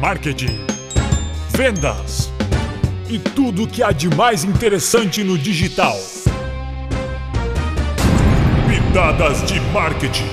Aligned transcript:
marketing, 0.00 0.64
vendas 1.50 2.32
e 3.06 3.18
tudo 3.18 3.64
o 3.64 3.68
que 3.68 3.82
há 3.82 3.92
de 3.92 4.08
mais 4.08 4.44
interessante 4.44 5.22
no 5.22 5.36
digital. 5.36 5.94
Pitadas 8.66 9.42
de 9.42 9.60
marketing. 9.72 10.24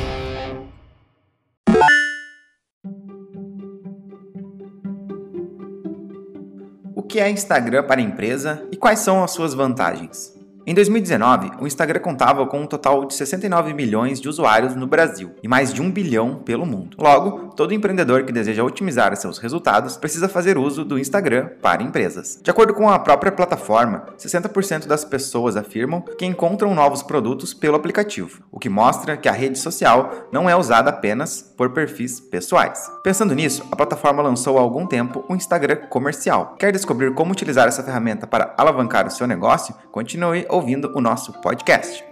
O 6.96 7.04
que 7.04 7.20
é 7.20 7.30
Instagram 7.30 7.84
para 7.84 8.00
a 8.00 8.04
empresa 8.04 8.66
e 8.72 8.78
quais 8.78 9.00
são 9.00 9.22
as 9.22 9.32
suas 9.32 9.54
vantagens? 9.54 10.37
Em 10.70 10.74
2019, 10.74 11.52
o 11.62 11.66
Instagram 11.66 12.02
contava 12.02 12.46
com 12.46 12.60
um 12.60 12.68
total 12.68 13.06
de 13.06 13.14
69 13.14 13.74
milhões 13.74 14.20
de 14.20 14.28
usuários 14.28 14.76
no 14.76 14.86
Brasil 14.86 15.34
e 15.42 15.48
mais 15.48 15.74
de 15.74 15.82
um 15.82 15.90
bilhão 15.90 16.42
pelo 16.44 16.66
mundo. 16.66 16.98
Logo, 17.00 17.54
todo 17.56 17.74
empreendedor 17.74 18.26
que 18.26 18.34
deseja 18.34 18.66
otimizar 18.66 19.16
seus 19.16 19.38
resultados 19.38 19.96
precisa 19.96 20.28
fazer 20.28 20.58
uso 20.58 20.84
do 20.84 21.00
Instagram 21.00 21.52
para 21.62 21.82
empresas. 21.82 22.38
De 22.44 22.52
acordo 22.52 22.74
com 22.74 22.90
a 22.90 23.00
própria 23.00 23.32
plataforma, 23.32 24.08
60% 24.20 24.88
das 24.88 25.06
pessoas 25.06 25.56
afirmam 25.56 26.02
que 26.02 26.26
encontram 26.26 26.76
novos 26.76 27.02
produtos 27.02 27.54
pelo 27.54 27.78
aplicativo, 27.78 28.44
o 28.52 28.60
que 28.60 28.68
mostra 28.68 29.16
que 29.16 29.30
a 29.30 29.32
rede 29.32 29.58
social 29.58 30.28
não 30.34 30.50
é 30.50 30.56
usada 30.58 30.90
apenas 30.90 31.42
por 31.56 31.70
perfis 31.70 32.20
pessoais. 32.20 32.92
Pensando 33.02 33.34
nisso, 33.34 33.66
a 33.72 33.76
plataforma 33.78 34.22
lançou 34.22 34.58
há 34.58 34.62
algum 34.62 34.86
tempo 34.86 35.24
o 35.30 35.34
Instagram 35.34 35.78
comercial. 35.90 36.58
Quer 36.60 36.74
descobrir 36.74 37.14
como 37.14 37.32
utilizar 37.32 37.70
essa 37.70 37.84
ferramenta 37.84 38.28
para 38.28 38.54
alavancar 38.58 39.08
o 39.08 39.12
seu 39.12 39.26
negócio? 39.26 39.74
Continue 39.94 40.46
ouvindo 40.58 40.92
o 40.96 41.00
nosso 41.00 41.32
podcast. 41.42 42.04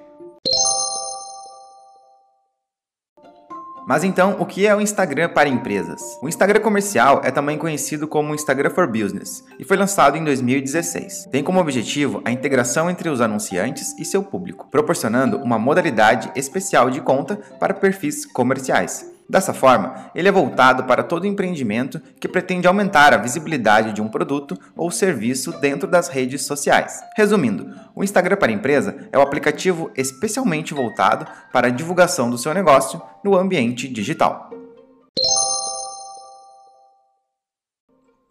Mas 3.88 4.04
então, 4.04 4.38
o 4.40 4.46
que 4.48 4.66
é 4.66 4.76
o 4.76 4.82
Instagram 4.82 5.30
para 5.30 5.48
empresas? 5.48 6.02
O 6.22 6.28
Instagram 6.28 6.60
comercial 6.60 7.22
é 7.24 7.30
também 7.30 7.56
conhecido 7.56 8.08
como 8.08 8.34
Instagram 8.34 8.72
for 8.72 8.88
Business 8.88 9.44
e 9.60 9.64
foi 9.64 9.78
lançado 9.78 10.18
em 10.18 10.24
2016. 10.24 11.28
Tem 11.32 11.44
como 11.44 11.60
objetivo 11.60 12.20
a 12.26 12.32
integração 12.32 12.90
entre 12.90 13.10
os 13.10 13.22
anunciantes 13.22 13.94
e 14.00 14.04
seu 14.04 14.24
público, 14.24 14.68
proporcionando 14.72 15.38
uma 15.38 15.60
modalidade 15.60 16.32
especial 16.36 16.90
de 16.90 17.00
conta 17.00 17.36
para 17.60 17.76
perfis 17.76 18.26
comerciais. 18.26 19.15
Dessa 19.28 19.54
forma, 19.54 20.12
ele 20.14 20.28
é 20.28 20.32
voltado 20.32 20.84
para 20.84 21.04
todo 21.04 21.26
empreendimento 21.26 22.00
que 22.20 22.28
pretende 22.28 22.68
aumentar 22.68 23.14
a 23.14 23.18
visibilidade 23.18 23.92
de 23.92 24.02
um 24.02 24.08
produto 24.08 24.58
ou 24.76 24.92
serviço 24.92 25.52
dentro 25.60 25.88
das 25.88 26.08
redes 26.08 26.44
sociais. 26.44 27.02
Resumindo, 27.16 27.74
o 27.96 28.04
Instagram 28.04 28.38
para 28.38 28.52
empresa 28.52 28.96
é 29.12 29.18
o 29.18 29.22
aplicativo 29.22 29.90
especialmente 29.96 30.74
voltado 30.74 31.26
para 31.52 31.68
a 31.68 31.72
divulgação 31.72 32.30
do 32.30 32.38
seu 32.38 32.54
negócio 32.54 33.02
no 33.24 33.36
ambiente 33.36 33.88
digital. 33.88 34.55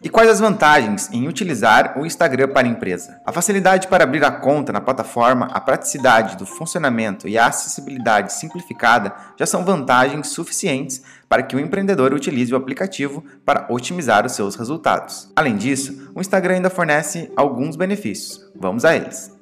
E 0.04 0.10
quais 0.10 0.28
as 0.28 0.38
vantagens 0.38 1.08
em 1.10 1.26
utilizar 1.26 1.98
o 1.98 2.04
Instagram 2.04 2.48
para 2.48 2.66
a 2.66 2.70
empresa? 2.70 3.22
A 3.24 3.32
facilidade 3.32 3.88
para 3.88 4.04
abrir 4.04 4.22
a 4.22 4.30
conta 4.30 4.70
na 4.70 4.78
plataforma, 4.78 5.46
a 5.46 5.58
praticidade 5.58 6.36
do 6.36 6.44
funcionamento 6.44 7.26
e 7.26 7.38
a 7.38 7.46
acessibilidade 7.46 8.34
simplificada 8.34 9.14
já 9.34 9.46
são 9.46 9.64
vantagens 9.64 10.26
suficientes 10.26 11.00
para 11.26 11.42
que 11.42 11.56
o 11.56 11.58
empreendedor 11.58 12.12
utilize 12.12 12.52
o 12.52 12.56
aplicativo 12.56 13.24
para 13.46 13.66
otimizar 13.70 14.26
os 14.26 14.32
seus 14.32 14.56
resultados. 14.56 15.32
Além 15.34 15.56
disso, 15.56 16.12
o 16.14 16.20
Instagram 16.20 16.56
ainda 16.56 16.68
fornece 16.68 17.32
alguns 17.34 17.74
benefícios. 17.74 18.44
Vamos 18.54 18.84
a 18.84 18.94
eles. 18.94 19.32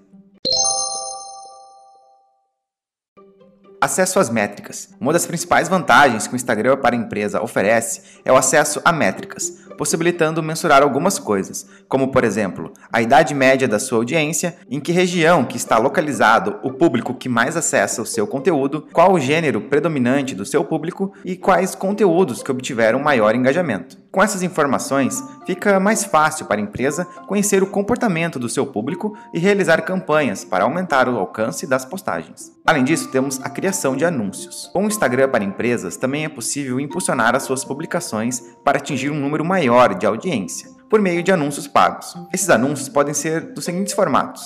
Acesso 3.82 4.20
às 4.20 4.30
métricas. 4.30 4.91
Uma 5.00 5.12
das 5.12 5.26
principais 5.26 5.69
vantagens 5.69 6.28
que 6.28 6.34
o 6.34 6.36
Instagram 6.36 6.76
para 6.76 6.94
a 6.94 6.98
empresa 6.98 7.42
oferece 7.42 8.20
é 8.24 8.30
o 8.30 8.36
acesso 8.36 8.80
a 8.84 8.92
métricas, 8.92 9.66
possibilitando 9.83 10.41
mensurar 10.44 10.80
algumas 10.80 11.19
coisas, 11.19 11.66
como 11.88 12.12
por 12.12 12.22
exemplo, 12.22 12.72
a 12.92 13.02
idade 13.02 13.34
média 13.34 13.66
da 13.66 13.80
sua 13.80 13.98
audiência, 13.98 14.56
em 14.70 14.78
que 14.78 14.92
região 14.92 15.44
que 15.44 15.56
está 15.56 15.77
localizado 15.77 16.61
o 16.62 16.72
público 16.72 17.12
que 17.12 17.28
mais 17.28 17.56
acessa 17.56 18.00
o 18.00 18.06
seu 18.06 18.25
conteúdo, 18.25 18.87
qual 18.93 19.12
o 19.12 19.19
gênero 19.19 19.62
predominante 19.62 20.37
do 20.37 20.47
seu 20.47 20.62
público 20.62 21.12
e 21.25 21.34
quais 21.34 21.75
conteúdos 21.75 22.44
que 22.44 22.50
obtiveram 22.53 23.00
maior 23.00 23.34
engajamento. 23.34 24.00
Com 24.12 24.22
essas 24.22 24.43
informações, 24.43 25.25
fica 25.47 25.81
mais 25.81 26.04
fácil 26.04 26.44
para 26.44 26.60
a 26.60 26.62
empresa 26.62 27.06
conhecer 27.26 27.62
o 27.62 27.66
comportamento 27.66 28.38
do 28.38 28.47
seu 28.47 28.66
público 28.66 29.16
e 29.32 29.38
realizar 29.38 29.81
campanhas 29.81 30.44
para 30.44 30.64
aumentar 30.64 31.09
o 31.09 31.19
alcance 31.19 31.66
das 31.66 31.87
postagens. 31.87 32.53
Além 32.64 32.84
disso, 32.84 33.09
temos 33.10 33.41
a 33.43 33.49
criação 33.49 33.97
de 33.97 34.04
anúncios. 34.04 34.69
Com 34.70 34.84
o 34.84 34.87
Instagram 34.87 35.31
para 35.31 35.43
empresas, 35.43 35.97
também 35.97 36.26
é 36.26 36.28
possível 36.28 36.78
impulsionar 36.78 37.34
as 37.34 37.44
suas 37.44 37.64
publicações 37.64 38.41
para 38.62 38.76
atingir 38.76 39.10
um 39.10 39.19
número 39.19 39.47
maior 39.72 39.94
de 39.94 40.06
audiência, 40.06 40.69
por 40.88 41.00
meio 41.00 41.22
de 41.22 41.33
anúncios 41.33 41.66
pagos. 41.66 42.15
Esses 42.33 42.50
anúncios 42.50 42.88
podem 42.88 43.15
ser 43.15 43.53
dos 43.53 43.65
seguintes 43.65 43.94
formatos: 43.94 44.43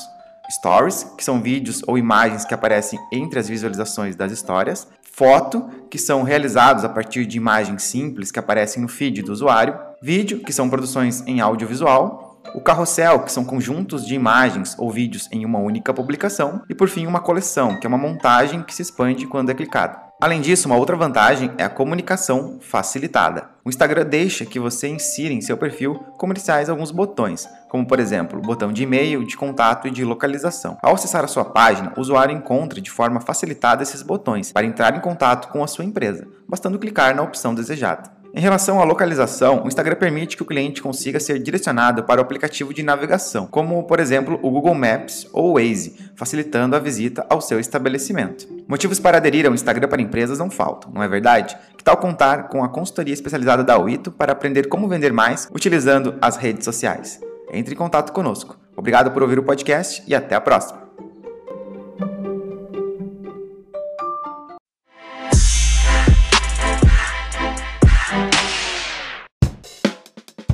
Stories, 0.51 1.05
que 1.17 1.25
são 1.25 1.43
vídeos 1.43 1.83
ou 1.87 1.99
imagens 1.99 2.45
que 2.45 2.55
aparecem 2.55 2.99
entre 3.13 3.39
as 3.39 3.49
visualizações 3.49 4.15
das 4.15 4.33
histórias, 4.33 4.87
foto, 5.03 5.69
que 5.91 5.99
são 5.99 6.23
realizados 6.23 6.85
a 6.85 6.89
partir 6.89 7.27
de 7.27 7.37
imagens 7.37 7.83
simples 7.83 8.31
que 8.31 8.39
aparecem 8.39 8.83
no 8.83 8.89
feed 8.89 9.23
do 9.23 9.33
usuário, 9.33 9.77
vídeo, 10.01 10.41
que 10.41 10.53
são 10.53 10.69
produções 10.69 11.23
em 11.27 11.41
audiovisual, 11.41 12.26
o 12.55 12.61
carrossel, 12.61 13.21
que 13.21 13.33
são 13.33 13.45
conjuntos 13.45 14.07
de 14.07 14.15
imagens 14.15 14.77
ou 14.79 14.91
vídeos 14.91 15.29
em 15.33 15.45
uma 15.45 15.59
única 15.59 15.93
publicação, 15.93 16.63
e 16.69 16.75
por 16.75 16.89
fim 16.89 17.07
uma 17.07 17.21
coleção, 17.21 17.79
que 17.79 17.87
é 17.87 17.89
uma 17.89 17.99
montagem 17.99 18.63
que 18.63 18.75
se 18.75 18.83
expande 18.83 19.27
quando 19.27 19.51
é 19.51 19.55
clicado. 19.55 20.07
Além 20.19 20.41
disso, 20.41 20.67
uma 20.67 20.79
outra 20.79 20.97
vantagem 20.97 21.53
é 21.59 21.65
a 21.65 21.69
comunicação 21.69 22.59
facilitada. 22.59 23.51
O 23.63 23.69
Instagram 23.69 24.07
deixa 24.07 24.47
que 24.47 24.59
você 24.59 24.89
insira 24.89 25.35
em 25.35 25.43
seu 25.43 25.59
perfil 25.59 25.95
comerciais 26.17 26.71
alguns 26.71 26.91
botões, 26.91 27.47
como 27.69 27.87
por 27.87 28.01
exemplo, 28.01 28.39
o 28.39 28.43
botão 28.43 28.73
de 28.73 28.83
e-mail, 28.83 29.27
de 29.27 29.37
contato 29.37 29.87
e 29.87 29.91
de 29.91 30.05
localização. 30.05 30.79
Ao 30.83 30.95
acessar 30.95 31.23
a 31.23 31.29
sua 31.29 31.45
página, 31.45 31.93
o 31.99 32.01
usuário 32.01 32.35
encontra 32.35 32.81
de 32.81 32.91
forma 32.91 33.21
facilitada 33.21 33.83
esses 33.83 34.01
botões 34.01 34.53
para 34.53 34.65
entrar 34.65 34.97
em 34.97 35.01
contato 35.01 35.49
com 35.49 35.63
a 35.63 35.67
sua 35.67 35.85
empresa, 35.85 36.27
bastando 36.49 36.79
clicar 36.79 37.15
na 37.15 37.23
opção 37.23 37.55
desejada. 37.55 38.16
Em 38.37 38.41
relação 38.41 38.79
à 38.83 38.85
localização, 38.85 39.63
o 39.65 39.67
Instagram 39.67 39.97
permite 39.97 40.37
que 40.37 40.43
o 40.43 40.47
cliente 40.47 40.83
consiga 40.83 41.19
ser 41.19 41.39
direcionado 41.39 42.05
para 42.05 42.21
o 42.21 42.23
aplicativo 42.23 42.75
de 42.75 42.83
navegação, 42.83 43.47
como 43.47 43.83
por 43.85 43.99
exemplo 43.99 44.39
o 44.43 44.51
Google 44.51 44.75
Maps 44.75 45.27
ou 45.33 45.53
o 45.53 45.55
Waze, 45.55 45.97
facilitando 46.15 46.77
a 46.77 46.79
visita 46.79 47.25
ao 47.31 47.41
seu 47.41 47.59
estabelecimento. 47.59 48.47
Motivos 48.69 49.01
para 49.01 49.17
aderir 49.17 49.47
ao 49.47 49.55
Instagram 49.55 49.89
para 49.89 50.03
empresas 50.03 50.39
não 50.39 50.51
faltam, 50.51 50.93
não 50.93 51.03
é 51.03 51.09
verdade? 51.09 51.57
Que 51.79 51.83
tal 51.83 51.97
contar 51.97 52.49
com 52.49 52.63
a 52.63 52.69
consultoria 52.69 53.15
especializada 53.15 53.65
da 53.65 53.79
Uito 53.79 54.13
para 54.13 54.33
aprender 54.33 54.69
como 54.69 54.87
vender 54.87 55.15
mais 55.15 55.49
utilizando 55.51 56.15
as 56.21 56.37
redes 56.37 56.67
sociais? 56.67 57.19
Entre 57.51 57.73
em 57.73 57.79
contato 57.79 58.13
conosco. 58.13 58.59
Obrigado 58.77 59.13
por 59.13 59.23
ouvir 59.23 59.39
o 59.39 59.45
podcast 59.45 60.03
e 60.07 60.15
até 60.15 60.35
a 60.35 60.43
próxima. 60.43 60.86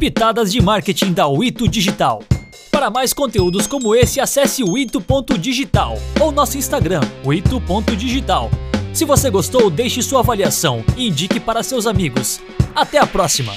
Pitadas 0.03 0.51
de 0.51 0.61
Marketing 0.61 1.13
da 1.13 1.29
Wito 1.29 1.69
Digital. 1.69 2.25
Para 2.73 2.91
mais 2.91 3.13
conteúdos 3.13 3.69
como 3.69 3.95
esse, 3.95 4.19
acesse 4.19 4.65
o 4.65 4.77
ou 6.21 6.33
nosso 6.33 6.59
Instagram, 6.59 7.03
o. 7.25 8.51
Se 8.93 9.05
você 9.05 9.31
gostou, 9.31 9.71
deixe 9.71 10.03
sua 10.03 10.19
avaliação 10.19 10.85
e 10.97 11.07
indique 11.07 11.39
para 11.39 11.63
seus 11.63 11.87
amigos. 11.87 12.41
Até 12.75 12.99
a 12.99 13.07
próxima! 13.07 13.53